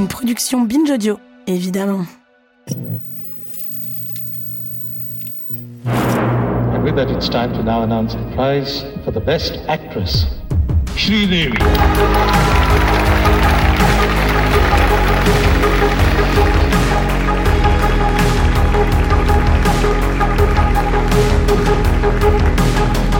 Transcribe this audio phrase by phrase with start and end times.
[0.00, 2.06] Une production Binge Audio, évidemment.
[5.84, 10.24] And with that, it's time to now announce the prize for the best actress.
[10.96, 11.52] Sridevi.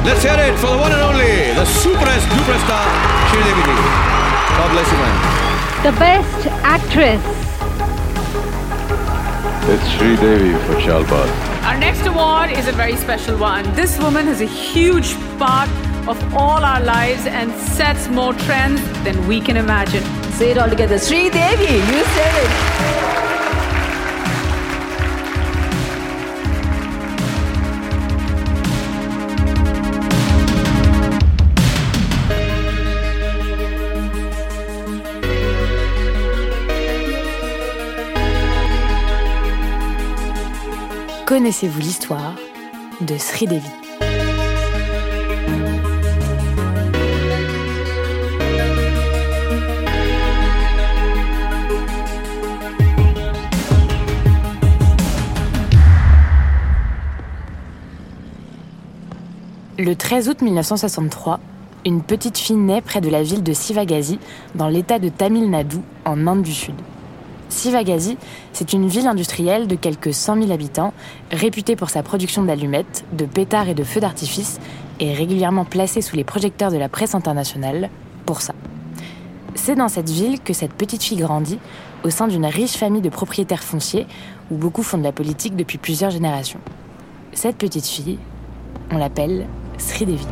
[0.03, 2.87] Let's hear it for the one and only, the superest superstar,
[3.29, 3.77] Sridevi.
[4.57, 5.50] God bless you, man.
[5.83, 7.23] The best actress.
[9.67, 11.31] It's Sri Devi for Chalbaz.
[11.65, 13.65] Our next award is a very special one.
[13.75, 15.71] This woman has a huge part
[16.07, 20.05] of all our lives and sets more trends than we can imagine.
[20.33, 20.99] Say it all together.
[20.99, 23.30] Sri Devi, you said it.
[41.31, 42.35] Connaissez-vous l'histoire
[43.03, 43.63] de Sridevi
[59.79, 61.39] Le 13 août 1963,
[61.87, 64.19] une petite fille naît près de la ville de Sivagasi,
[64.57, 66.75] dans l'état de Tamil Nadu, en Inde du Sud.
[67.51, 68.17] Sivagasi,
[68.53, 70.95] c'est une ville industrielle de quelques 100 000 habitants,
[71.31, 74.61] réputée pour sa production d'allumettes, de pétards et de feux d'artifice,
[75.01, 77.91] et régulièrement placée sous les projecteurs de la presse internationale
[78.27, 78.55] pour ça.
[79.55, 81.59] C'est dans cette ville que cette petite fille grandit,
[82.05, 84.07] au sein d'une riche famille de propriétaires fonciers,
[84.51, 86.61] où beaucoup font de la politique depuis plusieurs générations.
[87.33, 88.19] Cette petite fille,
[88.91, 89.47] on l'appelle
[89.79, 90.27] Sridevi.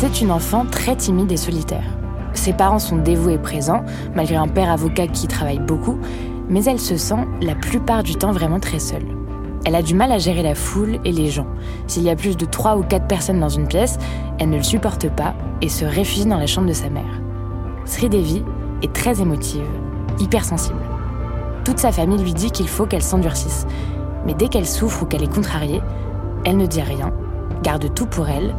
[0.00, 1.82] C'est une enfant très timide et solitaire.
[2.32, 3.82] Ses parents sont dévoués et présents,
[4.14, 5.98] malgré un père avocat qui travaille beaucoup,
[6.48, 9.08] mais elle se sent la plupart du temps vraiment très seule.
[9.64, 11.48] Elle a du mal à gérer la foule et les gens.
[11.88, 13.98] S'il y a plus de 3 ou 4 personnes dans une pièce,
[14.38, 17.20] elle ne le supporte pas et se réfugie dans la chambre de sa mère.
[17.84, 18.44] Sridevi
[18.82, 19.66] est très émotive,
[20.20, 20.78] hypersensible.
[21.64, 23.66] Toute sa famille lui dit qu'il faut qu'elle s'endurcisse.
[24.26, 25.82] Mais dès qu'elle souffre ou qu'elle est contrariée,
[26.44, 27.10] elle ne dit rien,
[27.64, 28.54] garde tout pour elle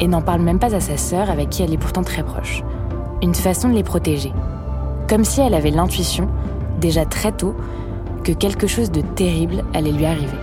[0.00, 2.62] et n'en parle même pas à sa sœur avec qui elle est pourtant très proche.
[3.22, 4.32] Une façon de les protéger.
[5.08, 6.28] Comme si elle avait l'intuition,
[6.80, 7.54] déjà très tôt,
[8.24, 10.36] que quelque chose de terrible allait lui arriver.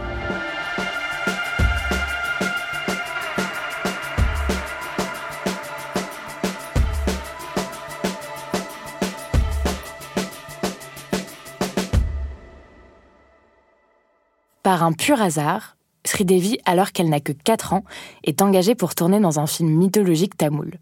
[14.63, 15.75] Par un pur hasard,
[16.05, 17.83] Sridevi, alors qu'elle n'a que 4 ans,
[18.23, 20.79] est engagée pour tourner dans un film mythologique tamoul.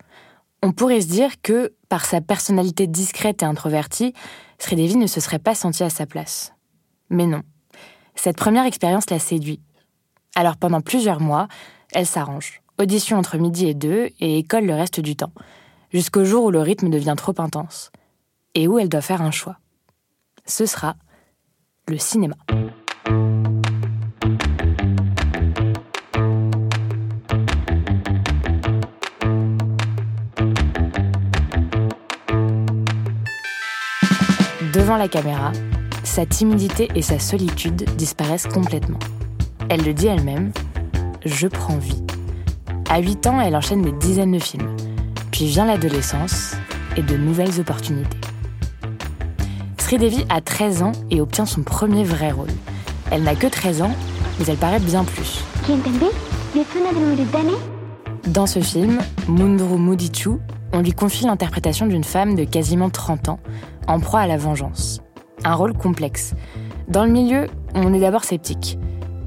[0.64, 4.14] On pourrait se dire que, par sa personnalité discrète et introvertie,
[4.60, 6.54] Sridevi ne se serait pas sentie à sa place.
[7.10, 7.42] Mais non.
[8.16, 9.60] Cette première expérience la séduit.
[10.36, 11.48] Alors pendant plusieurs mois,
[11.94, 12.62] elle s'arrange.
[12.78, 15.34] Audition entre midi et deux et école le reste du temps.
[15.92, 17.92] Jusqu'au jour où le rythme devient trop intense.
[18.56, 19.58] Et où elle doit faire un choix.
[20.46, 20.96] Ce sera
[21.88, 22.36] le cinéma.
[35.02, 35.52] La caméra,
[36.04, 39.00] sa timidité et sa solitude disparaissent complètement.
[39.68, 40.52] Elle le dit elle-même,
[41.26, 42.04] je prends vie.
[42.88, 44.76] À 8 ans, elle enchaîne des dizaines de films.
[45.32, 46.54] Puis vient l'adolescence
[46.98, 48.16] et de nouvelles opportunités.
[49.80, 52.52] Sridevi a 13 ans et obtient son premier vrai rôle.
[53.10, 53.96] Elle n'a que 13 ans,
[54.38, 55.44] mais elle paraît bien plus.
[58.28, 60.38] Dans ce film, Mundru Mudichu,
[60.74, 63.40] on lui confie l'interprétation d'une femme de quasiment 30 ans,
[63.88, 65.02] en proie à la vengeance.
[65.44, 66.34] Un rôle complexe.
[66.88, 68.78] Dans le milieu, on est d'abord sceptique.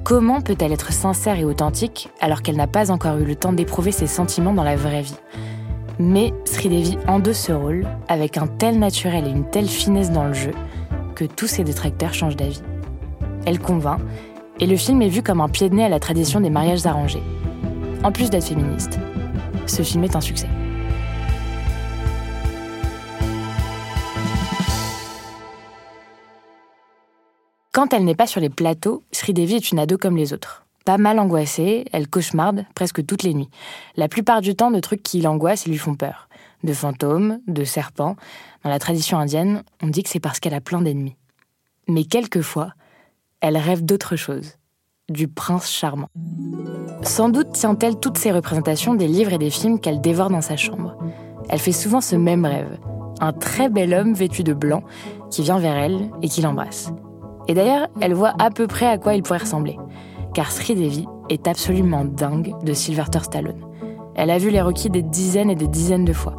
[0.05, 3.91] Comment peut-elle être sincère et authentique alors qu'elle n'a pas encore eu le temps d'éprouver
[3.91, 5.17] ses sentiments dans la vraie vie?
[5.99, 10.35] Mais Sridevi endosse ce rôle avec un tel naturel et une telle finesse dans le
[10.35, 10.51] jeu
[11.15, 12.63] que tous ses détracteurs changent d'avis.
[13.47, 14.01] Elle convainc,
[14.61, 16.87] et le film est vu comme un pied de nez à la tradition des mariages
[16.87, 17.23] arrangés.
[18.03, 18.99] En plus d'être féministe,
[19.67, 20.49] ce film est un succès.
[27.75, 30.65] Quand elle n'est pas sur les plateaux, Sridevi est une ado comme les autres.
[30.85, 33.49] Pas mal angoissée, elle cauchemarde presque toutes les nuits.
[33.97, 36.29] La plupart du temps de trucs qui l'angoissent et lui font peur.
[36.63, 38.15] De fantômes, de serpents.
[38.63, 41.17] Dans la tradition indienne, on dit que c'est parce qu'elle a plein d'ennemis.
[41.89, 42.75] Mais quelquefois,
[43.41, 44.53] elle rêve d'autre chose.
[45.09, 46.11] Du prince charmant.
[47.03, 50.57] Sans doute tient-elle toutes ces représentations des livres et des films qu'elle dévore dans sa
[50.57, 50.97] chambre.
[51.49, 52.79] Elle fait souvent ce même rêve.
[53.19, 54.85] Un très bel homme vêtu de blanc
[55.29, 56.93] qui vient vers elle et qui l'embrasse.
[57.49, 59.79] Et d'ailleurs, elle voit à peu près à quoi il pourrait ressembler.
[60.33, 63.65] Car Sridevi est absolument dingue de Sylvester Stallone.
[64.15, 66.37] Elle a vu les Rocky des dizaines et des dizaines de fois.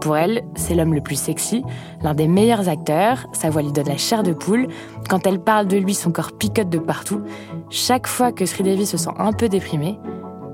[0.00, 1.62] Pour elle, c'est l'homme le plus sexy,
[2.02, 4.66] l'un des meilleurs acteurs, sa voix lui donne la chair de poule.
[5.08, 7.22] Quand elle parle de lui, son corps picote de partout.
[7.70, 10.00] Chaque fois que Sridevi se sent un peu déprimée,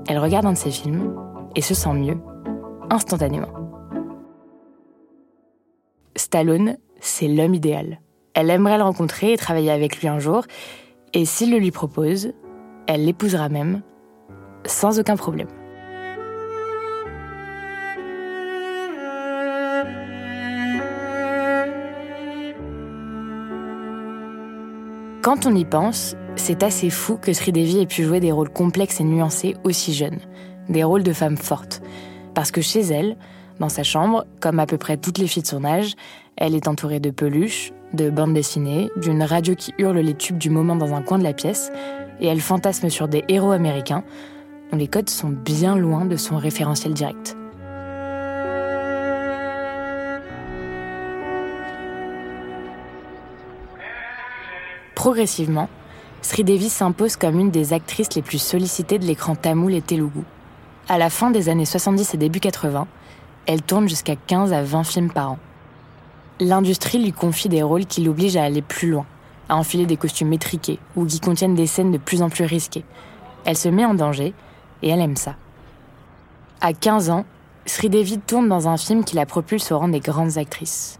[0.07, 1.15] elle regarde un de ses films
[1.55, 2.17] et se sent mieux,
[2.91, 3.47] instantanément.
[6.15, 8.01] Stallone, c'est l'homme idéal.
[8.33, 10.45] Elle aimerait le rencontrer et travailler avec lui un jour,
[11.13, 12.33] et s'il le lui propose,
[12.87, 13.81] elle l'épousera même,
[14.65, 15.47] sans aucun problème.
[25.21, 29.01] Quand on y pense, c'est assez fou que Sridevi ait pu jouer des rôles complexes
[29.01, 30.19] et nuancés aussi jeune,
[30.69, 31.81] des rôles de femme forte.
[32.33, 33.17] Parce que chez elle,
[33.59, 35.95] dans sa chambre, comme à peu près toutes les filles de son âge,
[36.39, 40.49] elle est entourée de peluches, de bandes dessinées, d'une radio qui hurle les tubes du
[40.49, 41.69] moment dans un coin de la pièce,
[42.21, 44.03] et elle fantasme sur des héros américains
[44.71, 47.35] dont les codes sont bien loin de son référentiel direct.
[54.95, 55.69] Progressivement,
[56.21, 60.21] Sridevi s'impose comme une des actrices les plus sollicitées de l'écran tamoul et telugu.
[60.87, 62.87] À la fin des années 70 et début 80,
[63.45, 65.39] elle tourne jusqu'à 15 à 20 films par an.
[66.41, 69.05] L'industrie lui confie des rôles qui l'obligent à aller plus loin,
[69.49, 72.85] à enfiler des costumes métriqués ou qui contiennent des scènes de plus en plus risquées.
[73.45, 74.33] Elle se met en danger
[74.81, 75.35] et elle aime ça.
[76.61, 77.25] À 15 ans,
[77.65, 80.97] Sridevi tourne dans un film qui la propulse au rang des grandes actrices.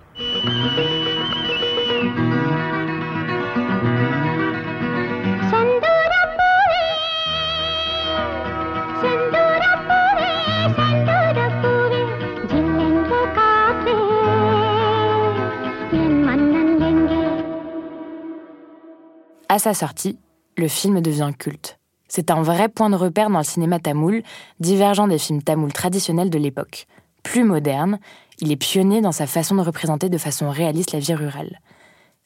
[19.59, 20.17] Sa sortie,
[20.55, 21.79] le film devient culte.
[22.07, 24.23] C'est un vrai point de repère dans le cinéma tamoul,
[24.61, 26.87] divergent des films tamouls traditionnels de l'époque.
[27.23, 27.99] Plus moderne,
[28.39, 31.59] il est pionnier dans sa façon de représenter de façon réaliste la vie rurale.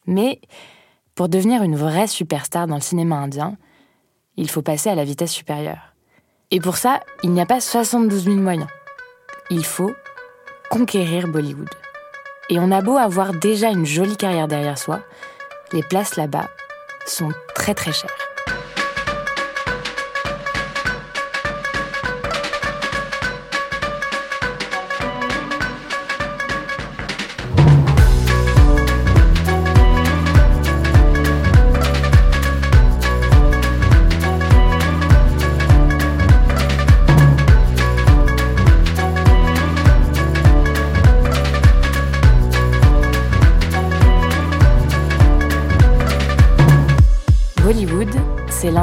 [0.06, 0.42] Mais
[1.16, 3.58] pour devenir une vraie superstar dans le cinéma indien,
[4.38, 5.96] il faut passer à la vitesse supérieure.
[6.52, 8.70] Et pour ça, il n'y a pas 72 000 moyens.
[9.50, 9.94] Il faut
[10.70, 11.70] conquérir Bollywood.
[12.52, 15.02] Et on a beau avoir déjà une jolie carrière derrière soi,
[15.72, 16.48] les places là-bas
[17.06, 18.33] sont très très chers.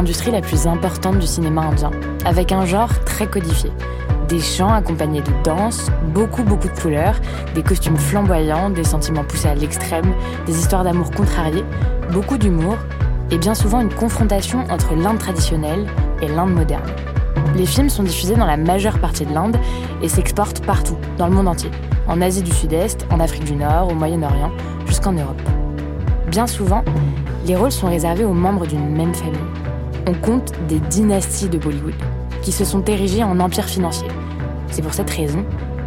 [0.00, 1.90] L'industrie la plus importante du cinéma indien,
[2.24, 3.70] avec un genre très codifié.
[4.28, 7.16] Des chants accompagnés de danse, beaucoup beaucoup de couleurs,
[7.54, 10.14] des costumes flamboyants, des sentiments poussés à l'extrême,
[10.46, 11.66] des histoires d'amour contrariées,
[12.14, 12.78] beaucoup d'humour,
[13.30, 15.86] et bien souvent une confrontation entre l'Inde traditionnelle
[16.22, 16.90] et l'Inde moderne.
[17.54, 19.58] Les films sont diffusés dans la majeure partie de l'Inde
[20.00, 21.70] et s'exportent partout, dans le monde entier,
[22.08, 24.50] en Asie du Sud-Est, en Afrique du Nord, au Moyen-Orient,
[24.86, 25.42] jusqu'en Europe.
[26.28, 26.84] Bien souvent,
[27.44, 29.59] les rôles sont réservés aux membres d'une même famille
[30.06, 31.94] on compte des dynasties de Bollywood
[32.42, 34.08] qui se sont érigées en empire financier.
[34.70, 35.44] C'est pour cette raison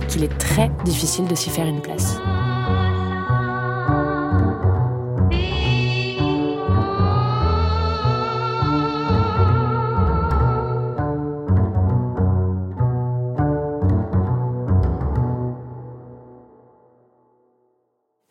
[0.08, 2.20] qu'il est très difficile de s'y faire une place.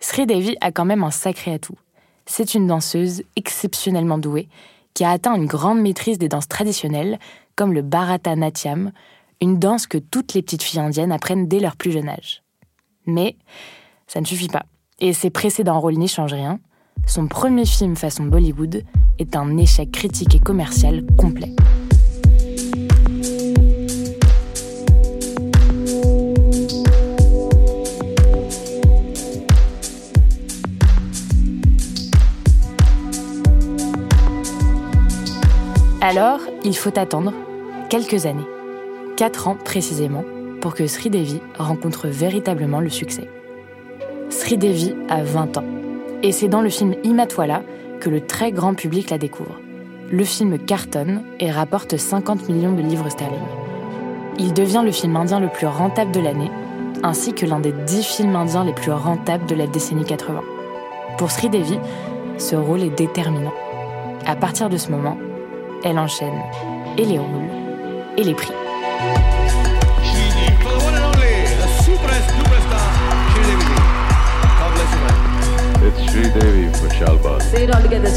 [0.01, 1.79] Sri Devi a quand même un sacré atout.
[2.27, 4.49] C'est une danseuse exceptionnellement douée
[4.95, 7.19] qui a atteint une grande maîtrise des danses traditionnelles,
[7.57, 8.93] comme le Bharatanatyam,
[9.41, 12.43] une danse que toutes les petites filles indiennes apprennent dès leur plus jeune âge.
[13.07, 13.37] Mais
[14.07, 14.65] ça ne suffit pas,
[15.01, 16.61] et ses précédents rôles n'y changent rien.
[17.07, 18.85] son premier film façon Bollywood
[19.19, 21.55] est un échec critique et commercial complet.
[36.05, 37.33] Alors, il faut attendre
[37.89, 38.49] quelques années,
[39.17, 40.25] quatre ans précisément,
[40.61, 43.29] pour que Sridevi rencontre véritablement le succès.
[44.29, 45.65] Sridevi a 20 ans,
[46.25, 47.63] et c'est dans le film Imatwala
[48.01, 49.61] que le très grand public la découvre.
[50.11, 53.39] Le film cartonne et rapporte 50 millions de livres sterling.
[54.41, 56.51] Il devient le film indien le plus rentable de l'année,
[57.05, 60.41] ainsi que l'un des 10 films indiens les plus rentables de la décennie 80.
[61.17, 61.79] Pour Sridevi,
[62.39, 63.55] ce rôle est déterminant.
[64.27, 65.17] À partir de ce moment,
[65.85, 66.41] elle enchaîne
[66.99, 67.51] et les rôles
[68.17, 68.37] et les.
[75.85, 77.41] It's Sri Devi for.
[77.41, 78.09] Say it all together.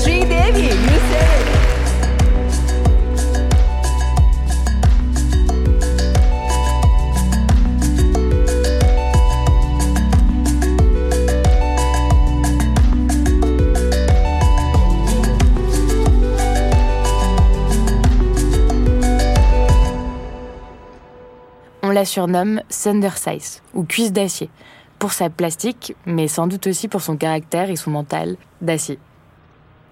[22.06, 24.50] Surnomme Size ou cuisse d'acier,
[25.00, 29.00] pour sa plastique, mais sans doute aussi pour son caractère et son mental d'acier.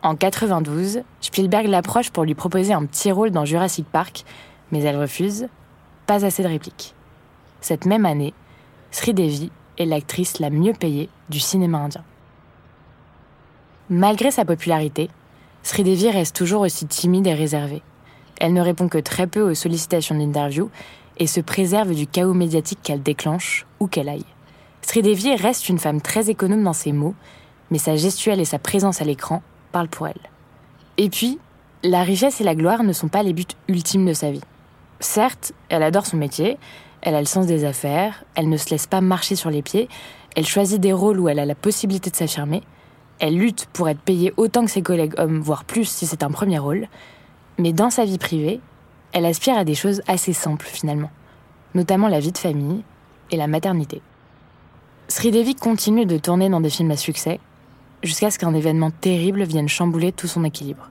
[0.02, 4.26] En 92, Spielberg l'approche pour lui proposer un petit rôle dans Jurassic Park,
[4.72, 5.48] mais elle refuse,
[6.06, 6.94] pas assez de répliques.
[7.62, 8.34] Cette même année,
[8.92, 12.04] Sridevi est l'actrice la mieux payée du cinéma indien.
[13.90, 15.10] Malgré sa popularité,
[15.64, 17.82] Sridevi reste toujours aussi timide et réservée.
[18.40, 20.70] Elle ne répond que très peu aux sollicitations d'interview
[21.18, 24.26] et se préserve du chaos médiatique qu'elle déclenche, où qu'elle aille.
[24.82, 27.16] Sridevi reste une femme très économe dans ses mots,
[27.72, 29.42] mais sa gestuelle et sa présence à l'écran
[29.72, 30.30] parlent pour elle.
[30.98, 31.40] Et puis,
[31.84, 34.44] la richesse et la gloire ne sont pas les buts ultimes de sa vie.
[35.00, 36.58] Certes, elle adore son métier,
[37.02, 39.90] elle a le sens des affaires, elle ne se laisse pas marcher sur les pieds,
[40.36, 42.62] elle choisit des rôles où elle a la possibilité de s'affirmer,
[43.20, 46.32] elle lutte pour être payée autant que ses collègues hommes, voire plus si c'est un
[46.32, 46.88] premier rôle,
[47.58, 48.60] mais dans sa vie privée,
[49.14, 51.12] elle aspire à des choses assez simples finalement,
[51.76, 52.84] notamment la vie de famille
[53.32, 54.02] et la maternité.
[55.08, 57.40] Sridevi continue de tourner dans des films à succès,
[58.02, 60.90] jusqu'à ce qu'un événement terrible vienne chambouler tout son équilibre.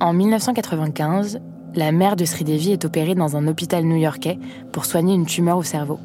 [0.00, 1.40] En 1995,
[1.74, 4.38] la mère de Sridevi est opérée dans un hôpital new-yorkais
[4.72, 5.98] pour soigner une tumeur au cerveau.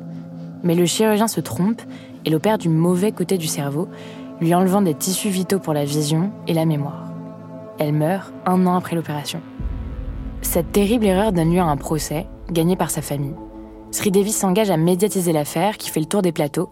[0.63, 1.81] Mais le chirurgien se trompe
[2.25, 3.89] et l'opère du mauvais côté du cerveau,
[4.41, 7.11] lui enlevant des tissus vitaux pour la vision et la mémoire.
[7.79, 9.41] Elle meurt un an après l'opération.
[10.41, 13.35] Cette terrible erreur donne lieu à un procès, gagné par sa famille.
[13.91, 16.69] Sridevi s'engage à médiatiser l'affaire qui fait le tour des plateaux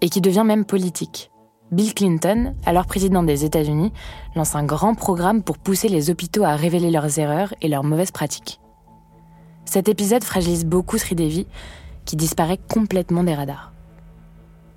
[0.00, 1.30] et qui devient même politique.
[1.72, 3.92] Bill Clinton, alors président des États-Unis,
[4.34, 8.10] lance un grand programme pour pousser les hôpitaux à révéler leurs erreurs et leurs mauvaises
[8.10, 8.60] pratiques.
[9.64, 11.46] Cet épisode fragilise beaucoup Sridevi,
[12.06, 13.72] qui disparaît complètement des radars.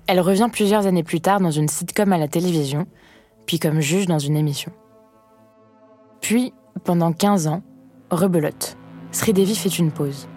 [0.06, 2.86] Elle revient plusieurs années plus tard dans une sitcom à la télévision,
[3.46, 4.72] puis comme juge dans une émission.
[6.20, 6.52] Puis,
[6.84, 7.62] pendant 15 ans,
[8.10, 8.76] rebelote.
[9.12, 10.28] Sridevi fait une pause.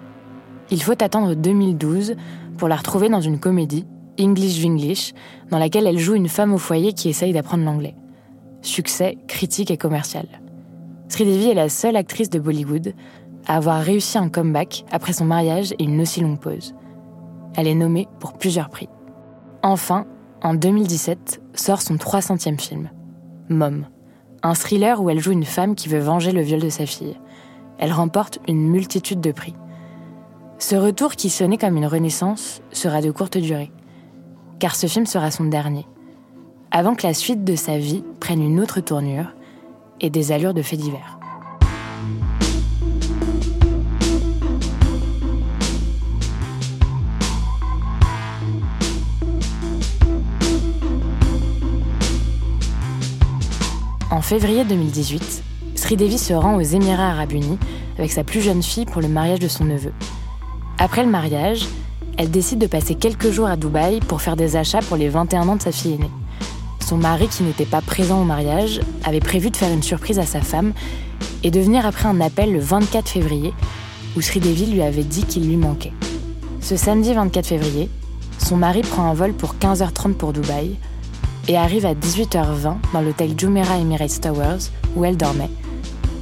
[0.72, 2.16] Il faut attendre 2012
[2.58, 3.86] pour la retrouver dans une comédie,
[4.20, 5.14] English Vinglish,
[5.50, 7.96] dans laquelle elle joue une femme au foyer qui essaye d'apprendre l'anglais.
[8.62, 10.28] Succès critique et commercial.
[11.08, 12.94] Sridevi est la seule actrice de Bollywood
[13.48, 16.74] à avoir réussi un comeback après son mariage et une aussi longue pause.
[17.56, 18.90] Elle est nommée pour plusieurs prix.
[19.68, 20.06] Enfin,
[20.44, 22.92] en 2017, sort son 300e film,
[23.50, 23.88] Mom,
[24.44, 27.18] un thriller où elle joue une femme qui veut venger le viol de sa fille.
[27.80, 29.56] Elle remporte une multitude de prix.
[30.60, 33.72] Ce retour qui sonnait comme une renaissance sera de courte durée,
[34.60, 35.88] car ce film sera son dernier,
[36.70, 39.34] avant que la suite de sa vie prenne une autre tournure
[40.00, 41.15] et des allures de faits divers.
[54.12, 55.44] En février 2018,
[55.74, 57.58] Sridevi se rend aux Émirats arabes unis
[57.98, 59.94] avec sa plus jeune fille pour le mariage de son neveu.
[60.78, 61.68] Après le mariage,
[62.18, 65.48] elle décide de passer quelques jours à Dubaï pour faire des achats pour les 21
[65.48, 66.12] ans de sa fille aînée.
[66.88, 70.26] Son mari, qui n'était pas présent au mariage, avait prévu de faire une surprise à
[70.26, 70.74] sa femme
[71.44, 73.54] et de venir après un appel le 24 février
[74.16, 75.94] où Sridevi lui avait dit qu'il lui manquait.
[76.62, 77.90] Ce samedi 24 février,
[78.38, 80.76] son mari prend un vol pour 15h30 pour Dubaï
[81.48, 85.50] et arrive à 18h20 dans l'hôtel Jumeirah Emirates Towers où elle dormait,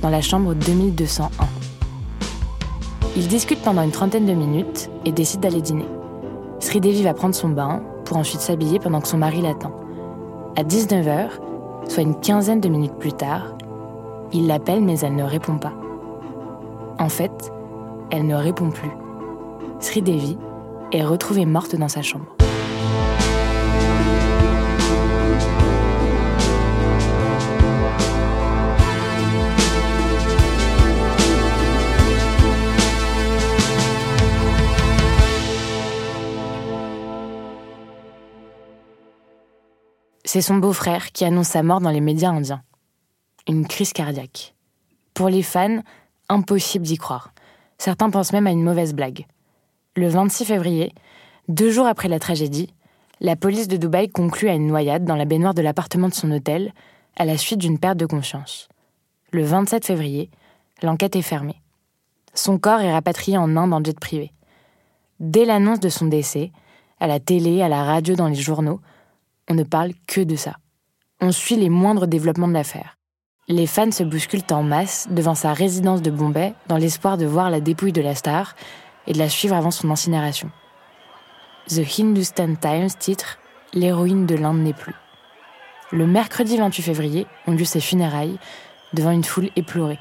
[0.01, 1.29] dans la chambre 2201.
[3.15, 5.85] Ils discutent pendant une trentaine de minutes et décident d'aller dîner.
[6.59, 9.71] Sridevi va prendre son bain pour ensuite s'habiller pendant que son mari l'attend.
[10.55, 11.29] À 19h,
[11.87, 13.55] soit une quinzaine de minutes plus tard,
[14.33, 15.73] il l'appelle mais elle ne répond pas.
[16.99, 17.51] En fait,
[18.11, 18.91] elle ne répond plus.
[19.79, 20.37] Sridevi
[20.91, 22.32] est retrouvée morte dans sa chambre.
[40.33, 42.63] C'est son beau-frère qui annonce sa mort dans les médias indiens.
[43.47, 44.55] Une crise cardiaque.
[45.13, 45.83] Pour les fans,
[46.27, 47.35] impossible d'y croire.
[47.77, 49.27] Certains pensent même à une mauvaise blague.
[49.95, 50.91] Le 26 février,
[51.49, 52.73] deux jours après la tragédie,
[53.19, 56.31] la police de Dubaï conclut à une noyade dans la baignoire de l'appartement de son
[56.31, 56.73] hôtel
[57.15, 58.69] à la suite d'une perte de conscience.
[59.29, 60.31] Le 27 février,
[60.81, 61.61] l'enquête est fermée.
[62.33, 64.31] Son corps est rapatrié en Inde en jet privé.
[65.19, 66.51] Dès l'annonce de son décès,
[66.99, 68.79] à la télé, à la radio, dans les journaux,
[69.49, 70.55] on ne parle que de ça.
[71.21, 72.97] On suit les moindres développements de l'affaire.
[73.47, 77.49] Les fans se bousculent en masse devant sa résidence de Bombay dans l'espoir de voir
[77.49, 78.55] la dépouille de la star
[79.05, 80.49] et de la suivre avant son incinération.
[81.67, 83.37] The Hindustan Times titre
[83.73, 84.95] L'héroïne de l'Inde n'est plus.
[85.91, 88.37] Le mercredi 28 février ont lieu ses funérailles
[88.93, 89.99] devant une foule éplorée.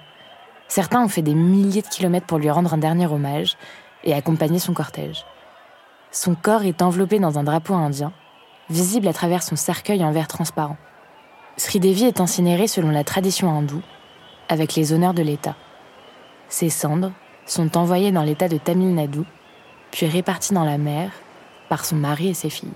[0.69, 3.57] Certains ont fait des milliers de kilomètres pour lui rendre un dernier hommage
[4.05, 5.25] et accompagner son cortège.
[6.11, 8.13] Son corps est enveloppé dans un drapeau indien
[8.73, 10.77] visible à travers son cercueil en verre transparent.
[11.57, 13.83] Sridevi est incinérée selon la tradition hindoue,
[14.49, 15.55] avec les honneurs de l'État.
[16.49, 17.13] Ses cendres
[17.47, 19.23] sont envoyées dans l'État de Tamil Nadu,
[19.91, 21.11] puis réparties dans la mer
[21.69, 22.71] par son mari et ses filles.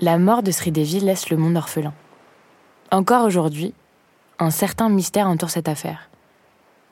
[0.00, 1.94] La mort de Sridevi laisse le monde orphelin.
[2.90, 3.72] Encore aujourd'hui,
[4.40, 6.10] un certain mystère entoure cette affaire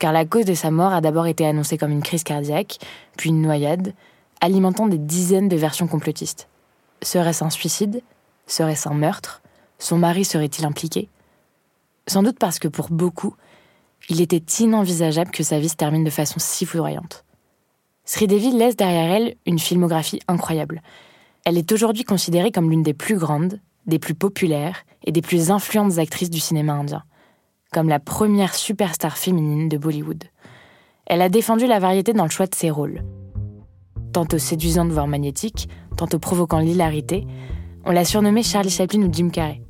[0.01, 2.79] car la cause de sa mort a d'abord été annoncée comme une crise cardiaque,
[3.17, 3.93] puis une noyade,
[4.41, 6.47] alimentant des dizaines de versions complotistes.
[7.03, 8.01] Serait-ce un suicide?
[8.47, 9.43] Serait-ce un meurtre?
[9.77, 11.07] Son mari serait-il impliqué?
[12.07, 13.35] Sans doute parce que pour beaucoup,
[14.09, 17.23] il était inenvisageable que sa vie se termine de façon si foudroyante.
[18.03, 20.81] Sridevi laisse derrière elle une filmographie incroyable.
[21.45, 25.51] Elle est aujourd'hui considérée comme l'une des plus grandes, des plus populaires et des plus
[25.51, 27.03] influentes actrices du cinéma indien
[27.73, 30.25] comme la première superstar féminine de Bollywood.
[31.05, 33.01] Elle a défendu la variété dans le choix de ses rôles.
[34.11, 37.25] Tantôt séduisante voire magnétique, tantôt provoquant l'hilarité,
[37.85, 39.61] on l'a surnommée Charlie Chaplin ou Jim Carrey.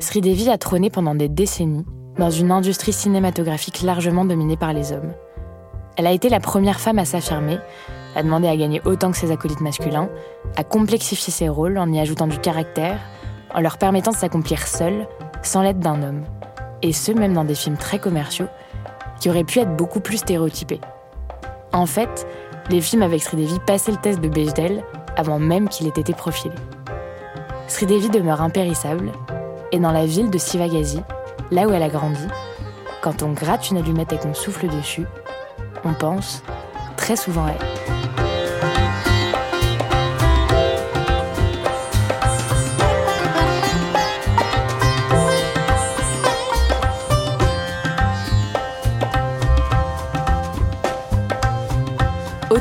[0.00, 1.86] Sridevi a trôné pendant des décennies
[2.18, 5.14] dans une industrie cinématographique largement dominée par les hommes.
[5.96, 7.58] Elle a été la première femme à s'affirmer,
[8.16, 10.10] à demander à gagner autant que ses acolytes masculins,
[10.56, 12.98] à complexifier ses rôles en y ajoutant du caractère,
[13.54, 15.06] en leur permettant de s'accomplir seule,
[15.42, 16.24] sans l'aide d'un homme
[16.82, 18.48] et ce même dans des films très commerciaux,
[19.20, 20.80] qui auraient pu être beaucoup plus stéréotypés.
[21.72, 22.26] En fait,
[22.70, 24.84] les films avec Sridevi passaient le test de Bechdel
[25.16, 26.54] avant même qu'il ait été profilé.
[27.66, 29.10] Sridevi demeure impérissable,
[29.72, 31.00] et dans la ville de Sivagasi,
[31.50, 32.26] là où elle a grandi,
[33.02, 35.06] quand on gratte une allumette et qu'on souffle dessus,
[35.84, 36.42] on pense
[36.96, 37.97] très souvent à elle.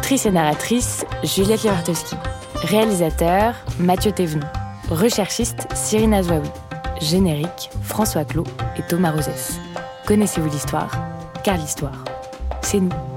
[0.07, 2.15] Autrice et narratrice, Juliette Lewartowski.
[2.63, 4.47] Réalisateur, Mathieu Thévenon.
[4.89, 6.47] Recherchiste, Cyrine Azouaoui.
[7.01, 8.45] Générique, François Clot
[8.77, 9.59] et Thomas Rosès.
[10.05, 10.91] Connaissez-vous l'histoire?
[11.43, 12.05] Car l'histoire,
[12.61, 13.16] c'est nous.